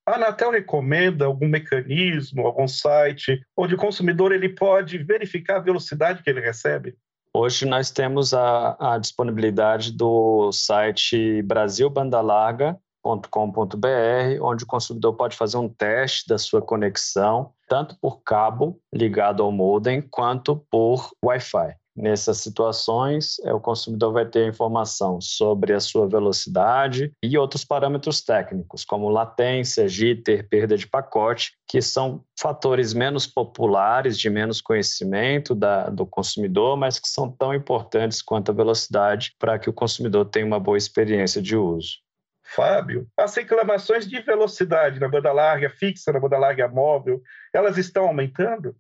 A 0.07 0.15
Anatel 0.15 0.53
recomenda 0.53 1.27
algum 1.27 1.49
mecanismo, 1.49 2.47
algum 2.47 2.69
site, 2.69 3.41
onde 3.57 3.75
o 3.75 3.79
consumidor 3.79 4.31
ele 4.31 4.49
pode 4.49 4.99
verificar 4.99 5.57
a 5.57 5.61
velocidade 5.61 6.23
que 6.23 6.31
ele 6.31 6.41
recebe? 6.41 6.95
Hoje 7.35 7.67
nós 7.67 7.91
temos 7.91 8.33
a, 8.33 8.77
a 8.79 8.99
disponibilidade 8.99 9.91
do 9.93 10.53
site 10.53 11.43
brasilbandalarga.com.br, 11.43 14.41
onde 14.41 14.65
o 14.65 14.67
consumidor 14.67 15.15
pode 15.15 15.37
fazer 15.37 15.59
um 15.59 15.69
teste 15.69 16.29
da 16.29 16.39
sua 16.39 16.63
conexão, 16.63 17.53
tanto 17.69 17.99
por 18.01 18.23
cabo 18.23 18.81
ligado 18.95 19.43
ao 19.43 19.51
modem, 19.51 20.01
quanto 20.01 20.65
por 20.71 21.11
Wi-Fi. 21.23 21.75
Nessas 21.97 22.39
situações, 22.39 23.39
é, 23.45 23.55
o 23.55 23.61
consumidor 23.61 24.13
vai 24.13 24.27
ter 24.27 24.47
informação 24.47 25.19
sobre 25.19 25.73
a 25.73 25.81
sua 25.81 26.07
velocidade 26.07 27.11
e 27.23 27.39
outros 27.39 27.65
parâmetros 27.65 28.21
técnicos, 28.21 28.85
como 28.85 29.09
latência, 29.09 29.89
jitter, 29.89 30.47
perda 30.47 30.77
de 30.77 30.87
pacote, 30.87 31.53
que 31.67 31.81
são 31.81 32.23
fatores 32.39 32.93
menos 32.93 33.27
populares, 33.27 34.19
de 34.19 34.29
menos 34.29 34.61
conhecimento 34.61 35.55
da, 35.55 35.89
do 35.89 36.05
consumidor, 36.05 36.77
mas 36.77 36.99
que 36.99 37.09
são 37.09 37.31
tão 37.31 37.55
importantes 37.55 38.21
quanto 38.21 38.51
a 38.51 38.55
velocidade 38.55 39.35
para 39.39 39.59
que 39.59 39.71
o 39.71 39.73
consumidor 39.73 40.27
tenha 40.27 40.45
uma 40.45 40.61
boa 40.61 40.77
experiência 40.77 41.41
de 41.41 41.57
uso. 41.57 42.07
Fábio, 42.45 43.09
as 43.17 43.35
reclamações 43.35 44.07
de 44.07 44.21
velocidade 44.21 45.01
na 45.01 45.09
banda 45.09 45.33
larga 45.33 45.69
fixa, 45.69 46.13
na 46.13 46.21
banda 46.21 46.39
larga 46.39 46.69
móvel, 46.69 47.21
elas 47.53 47.77
estão 47.77 48.07
aumentando? 48.07 48.77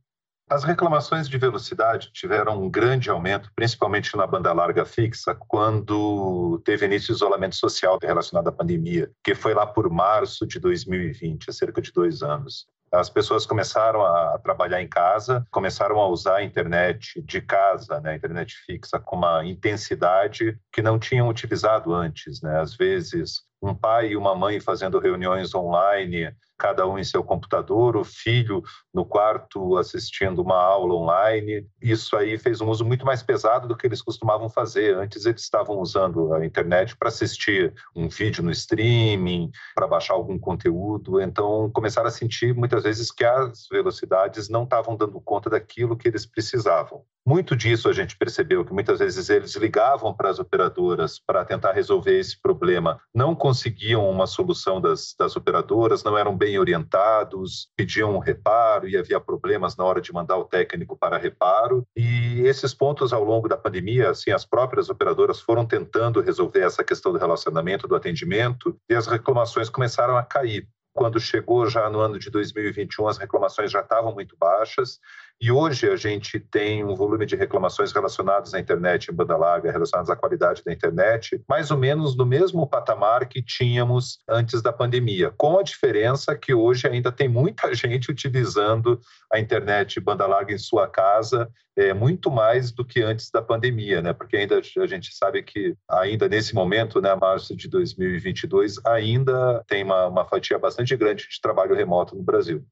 As 0.49 0.63
reclamações 0.63 1.29
de 1.29 1.37
velocidade 1.39 2.13
tiveram 2.13 2.63
um 2.63 2.71
grande 2.71 3.11
aumento, 3.11 3.51
principalmente 3.57 4.17
na 4.17 4.29
banda 4.29 4.53
larga 4.53 4.85
fixa, 4.85 5.35
quando 5.35 6.63
teve 6.65 6.87
início 6.87 7.13
o 7.13 7.17
isolamento 7.17 7.57
social 7.57 7.99
relacionado 8.01 8.47
à 8.47 8.53
pandemia, 8.53 9.11
que 9.25 9.35
foi 9.35 9.55
lá 9.55 9.67
por 9.67 9.91
março 9.91 10.47
de 10.47 10.61
2020, 10.61 11.51
há 11.51 11.53
cerca 11.53 11.83
de 11.83 11.93
dois 11.93 12.23
anos. 12.23 12.69
As 12.93 13.11
pessoas 13.11 13.45
começaram 13.45 14.07
a 14.07 14.39
trabalhar 14.39 14.81
em 14.81 14.87
casa, 14.87 15.45
começaram 15.51 15.99
a 15.99 16.09
usar 16.09 16.37
a 16.37 16.45
internet 16.45 17.21
de 17.23 17.41
casa, 17.41 18.01
né, 18.01 18.13
a 18.13 18.17
internet 18.17 18.55
fixa, 18.65 19.01
com 19.01 19.17
uma 19.17 19.45
intensidade 19.45 20.57
que 20.73 20.81
não 20.81 20.97
tinham 20.97 21.29
utilizado 21.29 21.93
antes. 21.93 22.41
Né? 22.41 22.61
Às 22.61 22.77
vezes, 22.77 23.41
um 23.63 23.75
pai 23.75 24.09
e 24.09 24.17
uma 24.17 24.35
mãe 24.35 24.61
fazendo 24.61 24.99
reuniões 24.99 25.55
online, 25.55 26.35
cada 26.59 26.87
um 26.87 26.99
em 26.99 27.05
seu 27.05 27.23
computador, 27.23 27.97
o 27.97 28.05
filho 28.05 28.63
no 28.93 29.05
quarto 29.05 29.77
assistindo 29.77 30.41
uma 30.41 30.57
aula 30.57 30.95
online. 30.95 31.67
Isso 31.81 32.17
aí 32.17 32.39
fez 32.39 32.61
um 32.61 32.69
uso 32.69 32.85
muito 32.85 33.05
mais 33.05 33.23
pesado 33.23 33.69
do 33.69 33.77
que 33.77 33.87
eles 33.87 34.03
costumavam 34.03 34.49
fazer. 34.49 34.97
Antes 34.97 35.27
eles 35.27 35.43
estavam 35.43 35.79
usando 35.79 36.33
a 36.35 36.45
internet 36.45 36.97
para 36.97 37.09
assistir 37.09 37.75
um 37.95 38.09
vídeo 38.09 38.43
no 38.43 38.51
streaming, 38.51 39.51
para 39.75 39.87
baixar 39.87 40.15
algum 40.15 40.39
conteúdo. 40.39 41.21
Então 41.21 41.71
começaram 41.73 42.09
a 42.09 42.13
sentir 42.13 42.55
muitas 42.55 42.83
vezes 42.83 43.11
que 43.11 43.25
as 43.25 43.67
velocidades 43.71 44.49
não 44.49 44.65
estavam 44.65 44.97
dando 44.97 45.21
conta 45.21 45.51
daquilo 45.51 45.97
que 45.97 46.09
eles 46.09 46.25
precisavam. 46.25 47.05
Muito 47.27 47.57
disso 47.57 47.89
a 47.89 47.93
gente 47.93 48.17
percebeu 48.17 48.65
que 48.65 48.73
muitas 48.73 49.01
vezes 49.01 49.29
eles 49.29 49.57
ligavam 49.57 50.15
para 50.15 50.31
as 50.31 50.39
operadoras 50.39 51.19
para 51.19 51.45
tentar 51.45 51.73
resolver 51.73 52.17
esse 52.17 52.41
problema, 52.41 53.01
não 53.13 53.35
conseguiam 53.35 54.09
uma 54.09 54.29
solução 54.29 54.81
das, 54.81 55.13
das 55.19 55.35
operadoras, 55.35 56.05
não 56.05 56.17
eram 56.17 56.37
bem 56.37 56.57
orientados, 56.57 57.69
pediam 57.77 58.15
um 58.15 58.21
reparo 58.21 58.89
e 58.89 58.97
havia 58.97 59.19
problemas 59.19 59.77
na 59.77 59.85
hora 59.85 60.01
de 60.01 60.13
mandar 60.13 60.37
o 60.37 60.45
técnico 60.45 60.97
para 60.97 61.19
reparo. 61.19 61.85
E 61.97 62.43
esses 62.43 62.73
pontos 62.73 63.13
ao 63.13 63.25
longo 63.25 63.49
da 63.49 63.57
pandemia, 63.57 64.11
assim, 64.11 64.31
as 64.31 64.45
próprias 64.45 64.89
operadoras 64.89 65.41
foram 65.41 65.67
tentando 65.67 66.21
resolver 66.21 66.61
essa 66.61 66.85
questão 66.85 67.13
do 67.13 67.19
relacionamento, 67.19 67.89
do 67.89 67.97
atendimento, 67.97 68.79
e 68.89 68.95
as 68.95 69.09
reclamações 69.09 69.69
começaram 69.69 70.17
a 70.17 70.23
cair. 70.23 70.69
Quando 70.95 71.21
chegou 71.21 71.69
já 71.69 71.91
no 71.91 72.01
ano 72.01 72.19
de 72.19 72.31
2021, 72.31 73.09
as 73.09 73.19
reclamações 73.19 73.71
já 73.71 73.81
estavam 73.81 74.15
muito 74.15 74.35
baixas 74.39 74.99
e 75.39 75.51
hoje 75.51 75.91
a 75.91 75.97
gente 75.97 76.41
tem 76.41 76.83
um 76.83 76.95
volume 76.95 77.27
de 77.27 77.37
reclamações 77.37 77.93
relacionadas 77.93 78.55
à 78.55 78.59
internet 78.59 79.09
em 79.09 79.15
banda 79.15 79.37
larga, 79.37 79.71
relacionadas 79.71 80.09
à 80.09 80.17
qualidade 80.17 80.63
da 80.65 80.73
internet, 80.73 81.43
mais 81.47 81.71
ou 81.71 81.77
menos 81.77 82.17
no 82.17 82.25
mesmo 82.25 82.67
patamar 82.67 83.29
que 83.29 83.43
tínhamos 83.43 84.19
antes 84.29 84.63
da 84.63 84.73
pandemia, 84.73 85.31
com 85.37 85.59
a 85.59 85.63
diferença 85.63 86.35
que 86.35 86.55
hoje 86.55 86.89
ainda 86.89 87.13
tem 87.13 87.29
muita 87.29 87.73
gente 87.77 88.11
utilizando 88.11 88.99
a 89.31 89.39
internet 89.39 90.01
banda 90.01 90.27
larga 90.27 90.55
em 90.55 90.59
sua 90.59 90.89
casa, 90.89 91.51
é, 91.77 91.93
muito 91.93 92.31
mais 92.31 92.73
do 92.73 92.85
que 92.85 93.03
antes 93.03 93.31
da 93.31 93.43
pandemia, 93.43 94.01
né? 94.01 94.15
Porque 94.15 94.39
ainda 94.39 94.59
a 94.59 94.87
gente 94.87 95.15
sabe 95.15 95.43
que 95.43 95.75
ainda 95.91 96.27
nesse 96.29 96.55
momento, 96.55 97.01
né, 97.03 97.15
março 97.15 97.55
de 97.55 97.69
2022, 97.69 98.77
ainda 98.87 99.63
tem 99.69 99.85
uma, 99.85 100.07
uma 100.07 100.25
fatia 100.25 100.59
bastante 100.59 100.97
grande 100.97 101.29
de 101.29 101.41
trabalho 101.43 101.75
remoto 101.75 102.17
no 102.17 102.23
Brasil 102.23 102.65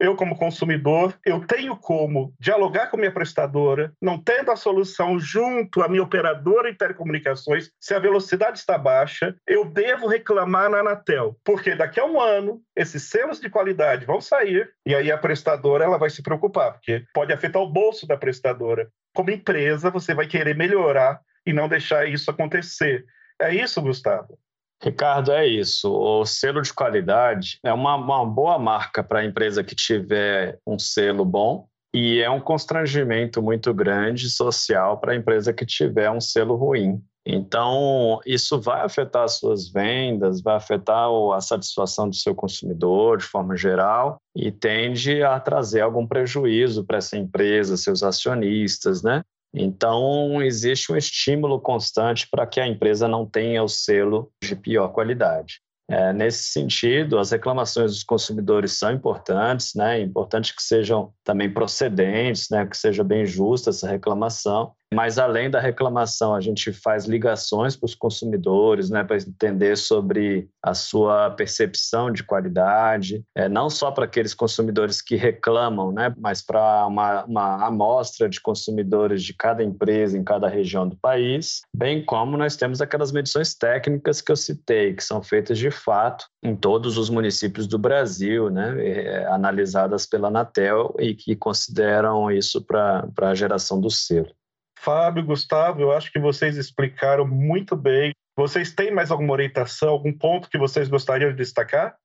eu, 0.00 0.16
como 0.16 0.36
consumidor, 0.36 1.14
eu 1.24 1.46
tenho 1.46 1.76
como 1.76 2.34
dialogar 2.40 2.86
com 2.86 2.96
minha 2.96 3.12
prestadora, 3.12 3.92
não 4.00 4.18
tendo 4.18 4.50
a 4.50 4.56
solução 4.56 5.18
junto 5.18 5.82
à 5.82 5.88
minha 5.88 6.02
operadora 6.02 6.72
de 6.72 6.78
telecomunicações, 6.78 7.70
se 7.78 7.94
a 7.94 7.98
velocidade 7.98 8.58
está 8.58 8.78
baixa, 8.78 9.36
eu 9.46 9.66
devo 9.66 10.06
reclamar 10.06 10.70
na 10.70 10.78
Anatel, 10.78 11.36
porque 11.44 11.74
daqui 11.74 12.00
a 12.00 12.06
um 12.06 12.18
ano 12.18 12.62
esses 12.74 13.02
selos 13.02 13.38
de 13.38 13.50
qualidade 13.50 14.06
vão 14.06 14.20
sair 14.20 14.72
e 14.86 14.94
aí 14.94 15.12
a 15.12 15.18
prestadora 15.18 15.84
ela 15.84 15.98
vai 15.98 16.08
se 16.08 16.22
preocupar, 16.22 16.72
porque 16.72 17.04
pode 17.12 17.32
afetar 17.32 17.60
o 17.60 17.70
bolso 17.70 18.06
da 18.06 18.16
prestadora. 18.16 18.88
Como 19.14 19.30
empresa, 19.30 19.90
você 19.90 20.14
vai 20.14 20.26
querer 20.26 20.56
melhorar 20.56 21.20
e 21.44 21.52
não 21.52 21.68
deixar 21.68 22.08
isso 22.08 22.30
acontecer. 22.30 23.04
É 23.40 23.54
isso, 23.54 23.82
Gustavo? 23.82 24.38
Ricardo, 24.82 25.32
é 25.32 25.46
isso. 25.46 25.92
O 25.92 26.24
selo 26.24 26.62
de 26.62 26.72
qualidade 26.72 27.58
é 27.62 27.72
uma, 27.72 27.96
uma 27.96 28.24
boa 28.24 28.58
marca 28.58 29.02
para 29.04 29.20
a 29.20 29.24
empresa 29.24 29.62
que 29.62 29.74
tiver 29.74 30.58
um 30.66 30.78
selo 30.78 31.24
bom 31.24 31.66
e 31.94 32.20
é 32.20 32.30
um 32.30 32.40
constrangimento 32.40 33.42
muito 33.42 33.74
grande 33.74 34.30
social 34.30 34.98
para 34.98 35.12
a 35.12 35.16
empresa 35.16 35.52
que 35.52 35.66
tiver 35.66 36.10
um 36.10 36.20
selo 36.20 36.54
ruim. 36.54 37.02
Então, 37.26 38.18
isso 38.24 38.58
vai 38.58 38.80
afetar 38.80 39.24
as 39.24 39.38
suas 39.38 39.70
vendas, 39.70 40.40
vai 40.40 40.56
afetar 40.56 41.08
a 41.34 41.40
satisfação 41.40 42.08
do 42.08 42.16
seu 42.16 42.34
consumidor 42.34 43.18
de 43.18 43.24
forma 43.24 43.56
geral 43.56 44.16
e 44.34 44.50
tende 44.50 45.22
a 45.22 45.38
trazer 45.38 45.82
algum 45.82 46.06
prejuízo 46.06 46.84
para 46.84 46.98
essa 46.98 47.18
empresa, 47.18 47.76
seus 47.76 48.02
acionistas, 48.02 49.02
né? 49.02 49.22
Então, 49.52 50.40
existe 50.42 50.92
um 50.92 50.96
estímulo 50.96 51.60
constante 51.60 52.26
para 52.30 52.46
que 52.46 52.60
a 52.60 52.66
empresa 52.66 53.08
não 53.08 53.26
tenha 53.26 53.62
o 53.62 53.68
selo 53.68 54.30
de 54.54 54.62
pior 54.62 54.88
qualidade. 54.88 55.60
É, 55.88 56.12
nesse 56.12 56.44
sentido, 56.44 57.18
as 57.18 57.32
reclamações 57.32 57.90
dos 57.90 58.04
consumidores 58.04 58.78
são 58.78 58.92
importantes, 58.92 59.74
né? 59.74 59.98
É 59.98 60.02
importante 60.02 60.54
que 60.54 60.62
sejam 60.62 61.12
também 61.24 61.52
procedentes, 61.52 62.48
né? 62.48 62.64
Que 62.64 62.76
seja 62.76 63.02
bem 63.02 63.26
justa 63.26 63.70
essa 63.70 63.88
reclamação. 63.88 64.72
Mas 64.92 65.18
além 65.18 65.48
da 65.48 65.60
reclamação, 65.60 66.34
a 66.34 66.40
gente 66.40 66.72
faz 66.72 67.06
ligações 67.06 67.76
para 67.76 67.86
os 67.86 67.94
consumidores, 67.94 68.90
né, 68.90 69.04
para 69.04 69.16
entender 69.16 69.76
sobre 69.76 70.48
a 70.60 70.74
sua 70.74 71.30
percepção 71.30 72.10
de 72.10 72.24
qualidade, 72.24 73.22
é, 73.36 73.48
não 73.48 73.70
só 73.70 73.92
para 73.92 74.04
aqueles 74.04 74.34
consumidores 74.34 75.00
que 75.00 75.14
reclamam, 75.14 75.92
né, 75.92 76.12
mas 76.18 76.42
para 76.42 76.86
uma, 76.88 77.24
uma 77.24 77.66
amostra 77.66 78.28
de 78.28 78.40
consumidores 78.40 79.22
de 79.22 79.32
cada 79.32 79.62
empresa 79.62 80.18
em 80.18 80.24
cada 80.24 80.48
região 80.48 80.88
do 80.88 80.96
país, 80.96 81.60
bem 81.72 82.04
como 82.04 82.36
nós 82.36 82.56
temos 82.56 82.80
aquelas 82.80 83.12
medições 83.12 83.54
técnicas 83.54 84.20
que 84.20 84.32
eu 84.32 84.36
citei, 84.36 84.94
que 84.94 85.04
são 85.04 85.22
feitas 85.22 85.56
de 85.56 85.70
fato 85.70 86.26
em 86.42 86.56
todos 86.56 86.98
os 86.98 87.08
municípios 87.08 87.68
do 87.68 87.78
Brasil, 87.78 88.50
né, 88.50 88.74
é, 88.84 89.26
analisadas 89.26 90.04
pela 90.04 90.28
Anatel 90.28 90.96
e 90.98 91.14
que 91.14 91.36
consideram 91.36 92.28
isso 92.28 92.60
para 92.60 93.08
a 93.22 93.34
geração 93.36 93.80
do 93.80 93.88
selo. 93.90 94.34
Fábio, 94.82 95.24
Gustavo, 95.24 95.82
eu 95.82 95.92
acho 95.92 96.10
que 96.10 96.18
vocês 96.18 96.56
explicaram 96.56 97.26
muito 97.26 97.76
bem. 97.76 98.12
Vocês 98.34 98.74
têm 98.74 98.90
mais 98.90 99.10
alguma 99.10 99.34
orientação, 99.34 99.90
algum 99.90 100.12
ponto 100.12 100.48
que 100.48 100.56
vocês 100.56 100.88
gostariam 100.88 101.30
de 101.30 101.36
destacar? 101.36 101.96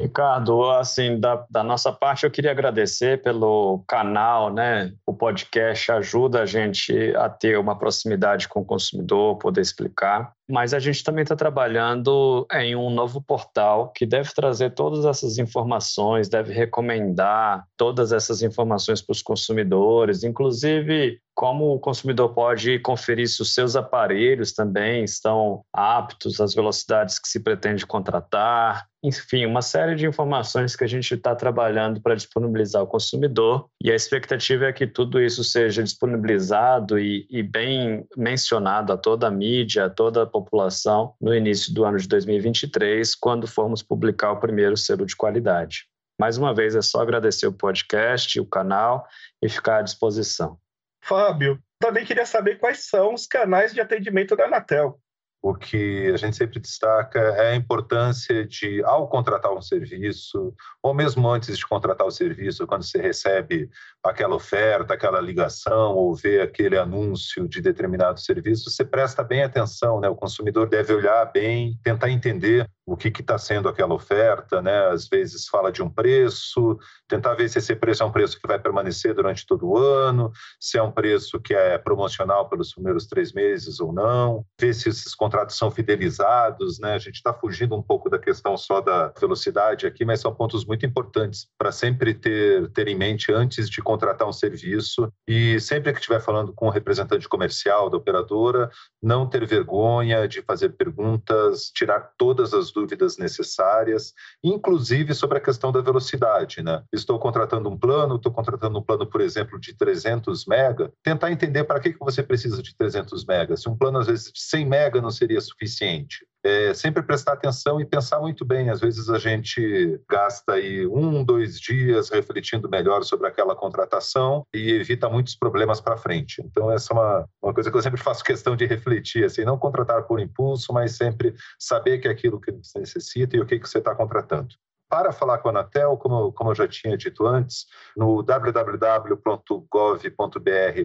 Ricardo, 0.00 0.70
assim, 0.70 1.20
da, 1.20 1.46
da, 1.50 1.62
nossa 1.62 1.92
parte, 1.92 2.24
eu 2.24 2.30
queria 2.30 2.50
agradecer 2.50 3.22
pelo 3.22 3.84
canal, 3.86 4.52
né? 4.52 4.92
O 5.06 5.14
podcast 5.14 5.92
ajuda 5.92 6.42
a 6.42 6.46
gente 6.46 7.14
a 7.14 7.28
ter 7.28 7.58
uma 7.58 7.78
proximidade 7.78 8.48
com 8.48 8.60
o 8.60 8.64
consumidor, 8.64 9.36
poder 9.38 9.60
explicar. 9.60 10.32
Mas 10.48 10.74
a 10.74 10.78
gente 10.78 11.02
também 11.02 11.22
está 11.22 11.34
trabalhando 11.34 12.46
em 12.52 12.76
um 12.76 12.90
novo 12.90 13.22
portal 13.22 13.90
que 13.92 14.04
deve 14.04 14.32
trazer 14.34 14.74
todas 14.74 15.04
essas 15.04 15.38
informações, 15.38 16.28
deve 16.28 16.52
recomendar 16.52 17.64
todas 17.76 18.12
essas 18.12 18.42
informações 18.42 19.00
para 19.00 19.12
os 19.12 19.22
consumidores, 19.22 20.22
inclusive 20.22 21.18
como 21.34 21.74
o 21.74 21.80
consumidor 21.80 22.32
pode 22.32 22.78
conferir 22.78 23.28
se 23.28 23.42
os 23.42 23.52
seus 23.54 23.74
aparelhos 23.74 24.52
também 24.52 25.02
estão 25.02 25.64
aptos 25.72 26.40
às 26.40 26.54
velocidades 26.54 27.18
que 27.18 27.28
se 27.28 27.40
pretende 27.40 27.84
contratar, 27.84 28.86
enfim, 29.02 29.44
uma 29.44 29.60
série 29.60 29.96
de 29.96 30.06
informações 30.06 30.76
que 30.76 30.84
a 30.84 30.86
gente 30.86 31.14
está 31.14 31.34
trabalhando 31.34 32.00
para 32.00 32.14
disponibilizar 32.14 32.80
ao 32.80 32.86
consumidor 32.86 33.68
e 33.84 33.92
a 33.92 33.94
expectativa 33.94 34.64
é 34.64 34.72
que 34.72 34.86
tudo 34.86 35.20
isso 35.20 35.44
seja 35.44 35.82
disponibilizado 35.82 36.98
e, 36.98 37.26
e 37.28 37.42
bem 37.42 38.08
mencionado 38.16 38.94
a 38.94 38.96
toda 38.96 39.26
a 39.26 39.30
mídia, 39.30 39.84
a 39.84 39.90
toda 39.90 40.22
a 40.22 40.26
população 40.26 41.14
no 41.20 41.34
início 41.34 41.74
do 41.74 41.84
ano 41.84 41.98
de 41.98 42.08
2023, 42.08 43.14
quando 43.14 43.46
formos 43.46 43.82
publicar 43.82 44.32
o 44.32 44.40
primeiro 44.40 44.74
selo 44.74 45.04
de 45.04 45.14
qualidade. 45.14 45.86
Mais 46.18 46.38
uma 46.38 46.54
vez, 46.54 46.74
é 46.74 46.80
só 46.80 47.02
agradecer 47.02 47.46
o 47.46 47.52
podcast, 47.52 48.40
o 48.40 48.46
canal 48.46 49.06
e 49.42 49.50
ficar 49.50 49.80
à 49.80 49.82
disposição. 49.82 50.58
Fábio, 51.02 51.62
também 51.78 52.06
queria 52.06 52.24
saber 52.24 52.58
quais 52.58 52.86
são 52.86 53.12
os 53.12 53.26
canais 53.26 53.74
de 53.74 53.82
atendimento 53.82 54.34
da 54.34 54.46
Anatel 54.46 54.98
o 55.44 55.54
que 55.54 56.10
a 56.10 56.16
gente 56.16 56.38
sempre 56.38 56.58
destaca 56.58 57.20
é 57.20 57.50
a 57.50 57.54
importância 57.54 58.46
de, 58.46 58.82
ao 58.82 59.06
contratar 59.08 59.52
um 59.52 59.60
serviço, 59.60 60.54
ou 60.82 60.94
mesmo 60.94 61.28
antes 61.28 61.58
de 61.58 61.66
contratar 61.66 62.06
o 62.06 62.10
serviço, 62.10 62.66
quando 62.66 62.82
você 62.82 62.96
recebe 62.98 63.68
aquela 64.02 64.36
oferta, 64.36 64.94
aquela 64.94 65.20
ligação, 65.20 65.96
ou 65.96 66.14
vê 66.14 66.40
aquele 66.40 66.78
anúncio 66.78 67.46
de 67.46 67.60
determinado 67.60 68.20
serviço, 68.20 68.70
você 68.70 68.86
presta 68.86 69.22
bem 69.22 69.42
atenção, 69.42 70.00
né? 70.00 70.08
O 70.08 70.16
consumidor 70.16 70.66
deve 70.66 70.94
olhar 70.94 71.30
bem, 71.30 71.78
tentar 71.84 72.08
entender 72.08 72.66
o 72.86 72.96
que 72.96 73.08
está 73.08 73.38
sendo 73.38 73.68
aquela 73.68 73.94
oferta, 73.94 74.60
né? 74.62 74.88
Às 74.88 75.08
vezes 75.08 75.46
fala 75.48 75.70
de 75.70 75.82
um 75.82 75.90
preço, 75.90 76.78
tentar 77.06 77.34
ver 77.34 77.48
se 77.48 77.58
esse 77.58 77.74
preço 77.74 78.02
é 78.02 78.06
um 78.06 78.12
preço 78.12 78.40
que 78.40 78.46
vai 78.46 78.58
permanecer 78.58 79.14
durante 79.14 79.46
todo 79.46 79.68
o 79.68 79.78
ano, 79.78 80.30
se 80.60 80.78
é 80.78 80.82
um 80.82 80.90
preço 80.90 81.40
que 81.40 81.54
é 81.54 81.76
promocional 81.78 82.48
pelos 82.48 82.72
primeiros 82.72 83.06
três 83.06 83.32
meses 83.32 83.80
ou 83.80 83.92
não, 83.92 84.44
ver 84.58 84.74
se 84.74 84.88
esses 84.88 85.14
contratos 85.14 85.33
são 85.48 85.70
fidelizados, 85.70 86.78
né? 86.78 86.94
A 86.94 86.98
gente 86.98 87.16
está 87.16 87.32
fugindo 87.32 87.74
um 87.74 87.82
pouco 87.82 88.08
da 88.08 88.18
questão 88.18 88.56
só 88.56 88.80
da 88.80 89.12
velocidade 89.18 89.86
aqui, 89.86 90.04
mas 90.04 90.20
são 90.20 90.34
pontos 90.34 90.64
muito 90.64 90.86
importantes 90.86 91.46
para 91.58 91.72
sempre 91.72 92.14
ter, 92.14 92.70
ter 92.70 92.88
em 92.88 92.96
mente 92.96 93.32
antes 93.32 93.68
de 93.68 93.82
contratar 93.82 94.28
um 94.28 94.32
serviço 94.32 95.12
e 95.28 95.58
sempre 95.60 95.92
que 95.92 95.98
estiver 95.98 96.20
falando 96.20 96.52
com 96.52 96.66
o 96.66 96.70
representante 96.70 97.28
comercial 97.28 97.90
da 97.90 97.96
operadora, 97.96 98.70
não 99.02 99.28
ter 99.28 99.46
vergonha 99.46 100.26
de 100.26 100.42
fazer 100.42 100.70
perguntas, 100.70 101.70
tirar 101.74 102.12
todas 102.16 102.54
as 102.54 102.72
dúvidas 102.72 103.18
necessárias, 103.18 104.12
inclusive 104.42 105.14
sobre 105.14 105.38
a 105.38 105.40
questão 105.40 105.72
da 105.72 105.80
velocidade. 105.80 106.62
Né? 106.62 106.82
Estou 106.92 107.18
contratando 107.18 107.68
um 107.68 107.78
plano, 107.78 108.16
estou 108.16 108.32
contratando 108.32 108.78
um 108.78 108.82
plano, 108.82 109.06
por 109.06 109.20
exemplo, 109.20 109.58
de 109.58 109.76
300 109.76 110.46
mega, 110.46 110.92
tentar 111.02 111.30
entender 111.30 111.64
para 111.64 111.80
que, 111.80 111.92
que 111.92 111.98
você 111.98 112.22
precisa 112.22 112.62
de 112.62 112.76
300 112.76 113.24
megas. 113.24 113.62
Se 113.62 113.68
um 113.68 113.76
plano, 113.76 113.98
às 113.98 114.06
vezes, 114.06 114.32
de 114.32 114.40
100 114.40 114.66
mega 114.66 115.00
não 115.00 115.10
seria 115.24 115.40
suficiente 115.40 116.18
é, 116.44 116.74
sempre 116.74 117.02
prestar 117.02 117.32
atenção 117.32 117.80
e 117.80 117.86
pensar 117.86 118.20
muito 118.20 118.44
bem. 118.44 118.68
Às 118.68 118.80
vezes 118.80 119.08
a 119.08 119.18
gente 119.18 119.98
gasta 120.08 120.52
aí 120.52 120.86
um, 120.86 121.24
dois 121.24 121.58
dias 121.58 122.10
refletindo 122.10 122.68
melhor 122.68 123.02
sobre 123.02 123.26
aquela 123.26 123.56
contratação 123.56 124.46
e 124.54 124.72
evita 124.72 125.08
muitos 125.08 125.34
problemas 125.34 125.80
para 125.80 125.96
frente. 125.96 126.42
Então 126.44 126.70
essa 126.70 126.92
é 126.92 126.94
uma, 126.94 127.28
uma 127.42 127.54
coisa 127.54 127.70
que 127.70 127.76
eu 127.76 127.82
sempre 127.82 128.00
faço 128.00 128.22
questão 128.22 128.54
de 128.54 128.66
refletir, 128.66 129.24
assim, 129.24 129.42
não 129.42 129.58
contratar 129.58 130.02
por 130.02 130.20
impulso, 130.20 130.72
mas 130.72 130.92
sempre 130.92 131.34
saber 131.58 131.98
que 131.98 132.06
é 132.06 132.10
aquilo 132.10 132.38
que 132.38 132.52
você 132.52 132.78
necessita 132.78 133.36
e 133.36 133.40
o 133.40 133.46
que, 133.46 133.58
que 133.58 133.68
você 133.68 133.78
está 133.78 133.94
contratando 133.94 134.54
para 134.94 135.10
falar 135.10 135.38
com 135.38 135.48
a 135.48 135.50
Anatel, 135.50 135.96
como, 135.96 136.30
como 136.30 136.50
eu 136.52 136.54
já 136.54 136.68
tinha 136.68 136.96
dito 136.96 137.26
antes, 137.26 137.66
no 137.96 138.22
www.gov.br 138.22 139.58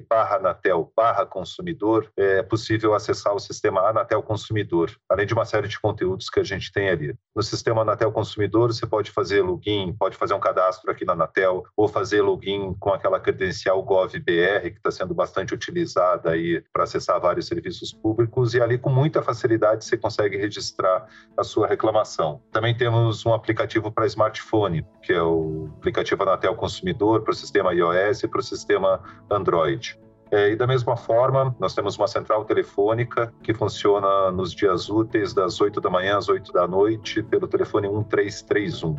barra 0.10 0.38
Anatel 0.38 0.92
barra 0.98 1.28
consumidor, 1.28 2.12
é 2.18 2.42
possível 2.42 2.96
acessar 2.96 3.36
o 3.36 3.40
sistema 3.40 3.82
Anatel 3.82 4.24
Consumidor, 4.24 4.90
além 5.08 5.28
de 5.28 5.34
uma 5.36 5.46
série 5.46 5.68
de 5.68 5.80
conteúdos 5.80 6.28
que 6.28 6.40
a 6.40 6.44
gente 6.44 6.72
tem 6.72 6.90
ali. 6.90 7.16
No 7.36 7.44
sistema 7.44 7.84
Anatel 7.84 8.12
Consumidor, 8.12 8.74
você 8.74 8.88
pode 8.88 9.12
fazer 9.12 9.44
login, 9.44 9.94
pode 9.94 10.18
fazer 10.18 10.34
um 10.34 10.40
cadastro 10.40 10.90
aqui 10.90 11.06
na 11.06 11.14
Anatel, 11.14 11.64
ou 11.78 11.88
fazer 11.88 12.24
login 12.24 12.74
com 12.80 12.92
aquela 12.92 13.20
credencial 13.20 13.84
GovBR, 13.84 14.72
que 14.72 14.78
está 14.78 14.90
sendo 14.90 15.14
bastante 15.14 15.54
utilizada 15.54 16.32
aí 16.32 16.64
para 16.74 16.86
acessar 16.86 17.22
vários 17.22 17.46
serviços 17.46 17.94
públicos, 17.94 18.56
e 18.56 18.62
ali 18.62 18.80
com 18.80 18.90
muita 18.90 19.22
facilidade 19.22 19.86
você 19.86 19.96
consegue 19.96 20.36
registrar 20.36 21.06
a 21.38 21.44
sua 21.44 21.68
reclamação. 21.68 22.42
Também 22.52 22.76
temos 22.76 23.24
um 23.24 23.36
aplicativo 23.36 23.92
para 24.00 24.08
smartphone, 24.08 24.86
que 25.02 25.12
é 25.12 25.22
o 25.22 25.70
aplicativo 25.78 26.24
Anatel 26.24 26.56
Consumidor 26.56 27.22
para 27.22 27.32
o 27.32 27.36
sistema 27.36 27.74
iOS 27.74 28.24
e 28.24 28.30
para 28.30 28.40
o 28.40 28.44
sistema 28.44 29.02
Android. 29.30 30.00
É, 30.32 30.52
e 30.52 30.56
da 30.56 30.66
mesma 30.66 30.96
forma, 30.96 31.54
nós 31.60 31.76
temos 31.76 31.98
uma 31.98 32.08
central 32.08 32.46
telefônica 32.46 33.34
que 33.44 33.54
funciona 33.54 34.32
nos 34.32 34.54
dias 34.54 34.90
úteis, 34.90 35.34
das 35.34 35.60
8 35.60 35.82
da 35.82 35.90
manhã 35.90 36.18
às 36.18 36.30
8 36.30 36.54
da 36.54 36.66
noite, 36.66 37.22
pelo 37.24 37.46
telefone 37.46 37.90
1331. 37.90 38.96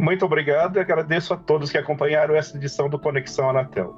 Muito 0.00 0.24
obrigado 0.24 0.76
e 0.76 0.80
agradeço 0.80 1.34
a 1.34 1.36
todos 1.36 1.70
que 1.70 1.78
acompanharam 1.78 2.34
essa 2.34 2.56
edição 2.56 2.88
do 2.88 2.98
Conexão 2.98 3.50
Anatel. 3.50 3.96